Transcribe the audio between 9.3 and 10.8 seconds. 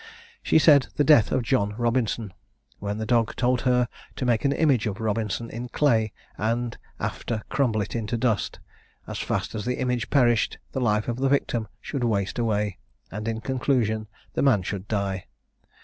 as the image perished,